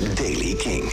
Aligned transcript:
is 0.00 0.14
Daily 0.14 0.54
King. 0.54 0.84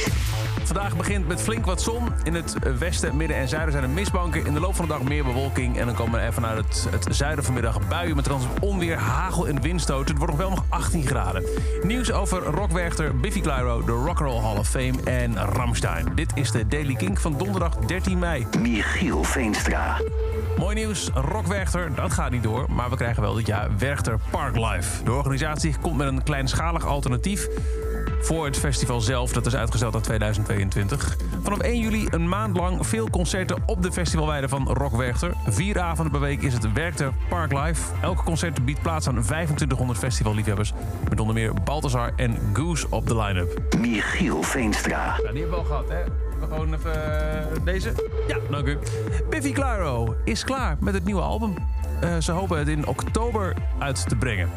Vandaag 0.64 0.98
begint 0.98 1.28
met 1.28 1.42
flink 1.42 1.66
wat 1.66 1.82
zon. 1.82 2.08
In 2.24 2.34
het 2.34 2.56
westen, 2.80 3.18
midden 3.18 3.38
en 3.38 3.48
zuiden 3.48 3.72
zijn 3.72 3.84
er 3.84 3.90
mistbanken. 3.90 4.46
In 4.46 4.54
de 4.54 4.60
loop 4.60 4.76
van 4.76 4.86
de 4.86 4.92
dag 4.92 5.04
meer 5.04 5.24
bewolking. 5.24 5.78
En 5.78 5.86
dan 5.86 5.96
komen 5.96 6.20
er 6.22 6.34
vanuit 6.34 6.58
het, 6.58 6.88
het 6.92 7.16
zuiden 7.16 7.44
vanmiddag 7.44 7.88
buien 7.88 8.16
met 8.16 8.32
op 8.32 8.42
onweer, 8.60 8.98
hagel 8.98 9.48
en 9.48 9.62
windstoten. 9.62 10.08
Het 10.08 10.18
wordt 10.18 10.32
nog 10.32 10.42
wel 10.42 10.50
nog 10.50 10.66
18 10.70 11.08
graden. 11.08 11.44
Nieuws 11.84 12.12
over 12.12 12.44
rockwerchter 12.44 13.20
Biffy 13.20 13.42
Clyro, 13.42 13.84
de 13.84 13.92
Rock'n'Roll 13.92 14.42
Hall 14.42 14.58
of 14.58 14.70
Fame 14.70 15.04
en 15.04 15.38
Ramstein. 15.38 16.12
Dit 16.16 16.32
is 16.34 16.52
de 16.52 16.68
Daily 16.68 16.96
King 16.96 17.20
van 17.20 17.38
donderdag 17.38 17.76
13 17.76 18.20
mei. 18.20 18.48
Michiel 18.60 19.24
Veenstra. 19.24 20.02
Mooi 20.58 20.76
nieuws, 20.76 21.10
Rockwerchter, 21.14 21.96
dat 21.96 22.14
gaat 22.14 22.32
niet 22.32 22.44
door. 22.44 22.66
Maar 22.72 22.90
we 22.90 22.96
krijgen 22.96 23.22
wel 23.22 23.34
dit 23.34 23.48
jaar 23.48 23.70
Werchter 23.78 24.20
Park 24.30 24.56
Live. 24.56 25.04
De 25.04 25.12
organisatie 25.12 25.76
komt 25.82 25.98
met 25.98 26.08
een 26.08 26.24
kleinschalig 26.24 26.86
alternatief 26.86 27.48
voor 28.22 28.46
het 28.46 28.58
festival 28.58 29.02
zelf. 29.02 29.32
Dat 29.32 29.46
is 29.46 29.56
uitgesteld 29.56 29.94
naar 29.94 30.02
2022. 30.02 31.18
Vanaf 31.44 31.60
1 31.60 31.80
juli 31.80 32.08
een 32.10 32.30
maand 32.30 32.58
lang 32.58 32.88
veel 32.88 33.10
concerten 33.10 33.64
op 33.66 33.84
de 33.84 33.92
festivalweide 33.92 34.50
van 34.50 34.68
Rock 34.68 34.96
Werchter. 34.96 35.34
Vier 35.46 35.80
avonden 35.80 36.12
per 36.12 36.22
week 36.22 36.42
is 36.42 36.54
het 36.54 36.74
Werchter 36.74 37.14
Park 37.30 37.54
Live. 37.54 37.94
Elke 38.02 38.24
concert 38.24 38.66
biedt 38.66 38.82
plaats 38.82 39.08
aan 39.08 39.22
2500 39.22 40.00
festivalliefhebbers. 40.00 40.74
Met 41.10 41.20
onder 41.20 41.36
meer 41.36 41.54
Balthazar 41.64 42.12
en 42.16 42.38
Goose 42.54 42.88
op 42.90 43.08
de 43.08 43.16
line-up. 43.16 43.76
Michiel 43.78 44.44
Veenstra. 44.44 45.06
Nou, 45.06 45.34
die 45.34 45.42
hebben 45.42 45.50
we 45.50 45.56
al 45.56 45.64
gehad, 45.64 45.90
hè? 45.90 46.04
We 46.40 46.48
gewoon 46.48 46.74
even 46.74 47.22
eh, 47.40 47.64
deze. 47.64 47.94
Ja, 48.28 48.38
dank 48.50 48.68
u. 48.68 48.78
Biffy 49.30 49.52
Clyro 49.52 50.16
is 50.24 50.44
klaar 50.44 50.78
met 50.80 50.94
het 50.94 51.06
nieuwe 51.06 51.22
album. 51.22 51.54
Uh, 52.04 52.18
ze 52.20 52.32
hopen 52.32 52.58
het 52.58 52.68
in 52.68 52.88
oktober 52.88 53.54
uit 53.80 54.10
te 54.10 54.16
brengen. 54.16 54.50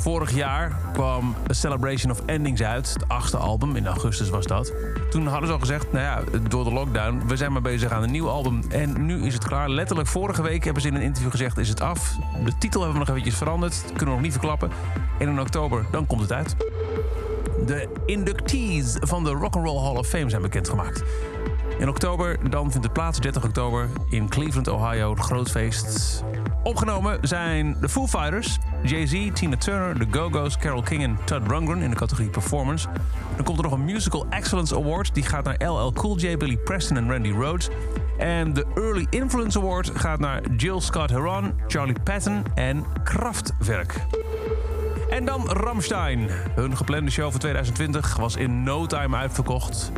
Vorig 0.00 0.34
jaar 0.34 0.78
kwam 0.92 1.34
A 1.50 1.52
Celebration 1.52 2.12
of 2.12 2.22
Endings 2.26 2.62
uit, 2.62 2.92
het 2.92 3.08
achtste 3.08 3.36
album. 3.36 3.76
In 3.76 3.86
augustus 3.86 4.28
was 4.28 4.46
dat. 4.46 4.72
Toen 5.10 5.26
hadden 5.26 5.46
ze 5.46 5.52
al 5.52 5.60
gezegd, 5.60 5.92
nou 5.92 6.04
ja, 6.04 6.38
door 6.48 6.64
de 6.64 6.72
lockdown... 6.72 7.22
we 7.26 7.36
zijn 7.36 7.52
maar 7.52 7.62
bezig 7.62 7.90
aan 7.90 8.02
een 8.02 8.10
nieuw 8.10 8.28
album. 8.28 8.62
En 8.68 9.06
nu 9.06 9.26
is 9.26 9.34
het 9.34 9.44
klaar. 9.44 9.68
Letterlijk 9.68 10.08
vorige 10.08 10.42
week 10.42 10.64
hebben 10.64 10.82
ze 10.82 10.88
in 10.88 10.94
een 10.94 11.02
interview 11.02 11.30
gezegd... 11.30 11.58
is 11.58 11.68
het 11.68 11.80
af. 11.80 12.16
De 12.44 12.58
titel 12.58 12.80
hebben 12.80 12.98
we 12.98 13.06
nog 13.06 13.16
eventjes 13.16 13.38
veranderd. 13.38 13.82
Kunnen 13.86 14.04
we 14.04 14.10
nog 14.10 14.20
niet 14.20 14.32
verklappen. 14.32 14.70
En 15.18 15.28
in 15.28 15.40
oktober, 15.40 15.86
dan 15.90 16.06
komt 16.06 16.20
het 16.20 16.32
uit. 16.32 16.56
De 17.66 17.88
inductees 18.06 18.96
van 19.00 19.24
de 19.24 19.30
Rock'n'Roll 19.30 19.82
Hall 19.82 19.96
of 19.96 20.06
Fame 20.06 20.30
zijn 20.30 20.42
bekendgemaakt. 20.42 21.02
In 21.78 21.88
oktober, 21.88 22.50
dan 22.50 22.70
vindt 22.70 22.84
het 22.84 22.92
plaats, 22.92 23.20
30 23.20 23.44
oktober, 23.44 23.88
in 24.10 24.28
Cleveland, 24.28 24.68
Ohio, 24.68 25.10
het 25.10 25.20
groot 25.20 25.50
feest. 25.50 26.22
Opgenomen 26.62 27.18
zijn 27.22 27.76
de 27.80 27.88
Foo 27.88 28.06
Fighters, 28.06 28.58
Jay-Z, 28.82 29.30
Tina 29.32 29.56
Turner, 29.56 29.98
The 29.98 30.06
Go-Go's, 30.10 30.56
Carole 30.56 30.82
King 30.82 31.02
en 31.02 31.18
Todd 31.24 31.42
Rundgren 31.46 31.82
in 31.82 31.90
de 31.90 31.96
categorie 31.96 32.30
Performance. 32.30 32.88
Dan 33.36 33.44
komt 33.44 33.58
er 33.58 33.64
nog 33.64 33.72
een 33.72 33.84
Musical 33.84 34.26
Excellence 34.30 34.74
Award. 34.74 35.14
Die 35.14 35.22
gaat 35.22 35.44
naar 35.44 35.68
LL 35.68 35.92
Cool 35.92 36.18
J, 36.18 36.36
Billy 36.36 36.56
Preston 36.56 36.96
en 36.96 37.10
Randy 37.10 37.30
Rhoads. 37.30 37.68
En 38.18 38.52
de 38.52 38.66
Early 38.74 39.06
Influence 39.10 39.58
Award 39.58 39.90
gaat 39.94 40.18
naar 40.18 40.42
Jill 40.56 40.80
Scott 40.80 41.10
Heron, 41.10 41.52
Charlie 41.66 42.00
Patton 42.04 42.42
en 42.54 42.84
Kraftwerk. 43.04 44.06
En 45.10 45.24
dan 45.24 45.48
Ramstein. 45.50 46.28
Hun 46.54 46.76
geplande 46.76 47.10
show 47.10 47.30
voor 47.30 47.40
2020 47.40 48.16
was 48.16 48.36
in 48.36 48.62
no 48.62 48.86
time 48.86 49.16
uitverkocht. 49.16 49.92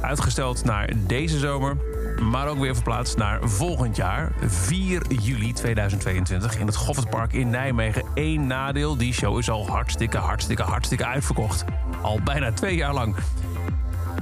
Uitgesteld 0.00 0.64
naar 0.64 0.92
deze 1.06 1.38
zomer, 1.38 1.76
maar 2.22 2.48
ook 2.48 2.58
weer 2.58 2.74
verplaatst 2.74 3.16
naar 3.16 3.38
volgend 3.42 3.96
jaar, 3.96 4.32
4 4.40 5.02
juli 5.12 5.52
2022, 5.52 6.58
in 6.58 6.66
het 6.66 6.76
Goffertpark 6.76 7.32
in 7.32 7.50
Nijmegen. 7.50 8.04
Eén 8.14 8.46
nadeel, 8.46 8.96
die 8.96 9.12
show 9.12 9.38
is 9.38 9.50
al 9.50 9.68
hartstikke, 9.68 10.18
hartstikke, 10.18 10.62
hartstikke 10.62 11.06
uitverkocht. 11.06 11.64
Al 12.02 12.20
bijna 12.24 12.52
twee 12.52 12.76
jaar 12.76 12.94
lang. 12.94 13.16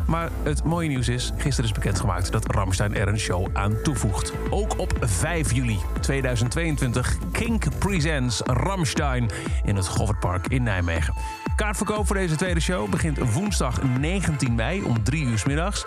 Maar 0.08 0.30
het 0.42 0.64
mooie 0.64 0.88
nieuws 0.88 1.08
is, 1.08 1.32
gisteren 1.36 1.70
is 1.70 1.76
bekendgemaakt 1.76 2.32
dat 2.32 2.54
Ramstein 2.54 2.94
er 2.94 3.08
een 3.08 3.18
show 3.18 3.46
aan 3.52 3.82
toevoegt. 3.82 4.32
Ook 4.50 4.78
op 4.78 4.96
5 5.00 5.52
juli 5.52 5.78
2022, 6.00 7.16
Kink 7.32 7.78
Presents 7.78 8.40
Ramstein 8.40 9.30
in 9.64 9.76
het 9.76 9.88
Goffertpark 9.88 10.46
in 10.46 10.62
Nijmegen. 10.62 11.14
Kaartverkoop 11.56 12.06
voor 12.06 12.16
deze 12.16 12.36
tweede 12.36 12.60
show 12.60 12.90
begint 12.90 13.32
woensdag 13.32 13.82
19 13.82 14.54
mei 14.54 14.82
om 14.82 15.02
3 15.02 15.24
uur 15.24 15.42
middags. 15.46 15.86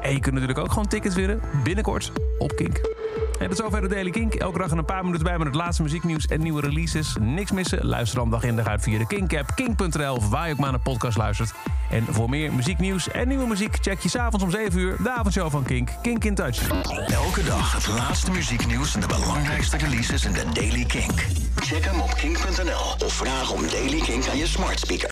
En 0.00 0.12
je 0.12 0.20
kunt 0.20 0.34
natuurlijk 0.34 0.58
ook 0.58 0.72
gewoon 0.72 0.88
tickets 0.88 1.14
winnen 1.14 1.40
binnenkort 1.64 2.12
op 2.38 2.56
Kink. 2.56 2.97
En 3.38 3.50
is 3.50 3.56
zover 3.56 3.80
de 3.80 3.88
Daily 3.88 4.10
Kink. 4.10 4.34
Elke 4.34 4.58
dag 4.58 4.70
een 4.70 4.84
paar 4.84 5.04
minuten 5.04 5.24
bij 5.24 5.38
met 5.38 5.46
het 5.46 5.56
laatste 5.56 5.82
muzieknieuws 5.82 6.26
en 6.26 6.42
nieuwe 6.42 6.60
releases. 6.60 7.16
Niks 7.20 7.52
missen. 7.52 7.86
Luister 7.86 8.18
dan 8.18 8.30
dag 8.30 8.42
in 8.42 8.56
dag 8.56 8.66
uit 8.66 8.82
via 8.82 8.98
de 8.98 9.06
Kink-app, 9.06 9.54
kink.nl 9.54 10.14
of 10.14 10.28
waar 10.28 10.46
je 10.46 10.52
ook 10.52 10.58
maar 10.58 10.70
naar 10.70 10.80
podcast 10.80 11.16
luistert. 11.16 11.52
En 11.90 12.04
voor 12.08 12.28
meer 12.28 12.52
muzieknieuws 12.52 13.10
en 13.10 13.28
nieuwe 13.28 13.46
muziek 13.46 13.76
check 13.80 14.00
je 14.00 14.08
s'avonds 14.08 14.44
om 14.44 14.50
7 14.50 14.80
uur 14.80 14.96
de 15.02 15.10
avondshow 15.10 15.50
van 15.50 15.62
Kink. 15.62 15.90
Kink 16.02 16.24
in 16.24 16.34
Touch. 16.34 16.68
Elke 17.06 17.44
dag 17.44 17.72
het 17.72 17.86
laatste 17.86 18.30
muzieknieuws 18.30 18.94
en 18.94 19.00
de 19.00 19.06
belangrijkste 19.06 19.76
releases 19.76 20.24
in 20.24 20.32
de 20.32 20.44
Daily 20.52 20.84
Kink. 20.84 21.26
Check 21.56 21.84
hem 21.84 22.00
op 22.00 22.14
kink.nl 22.14 23.06
of 23.06 23.12
vraag 23.12 23.52
om 23.52 23.68
Daily 23.70 24.00
Kink 24.00 24.28
aan 24.28 24.36
je 24.36 24.46
smart 24.46 24.78
speaker. 24.78 25.06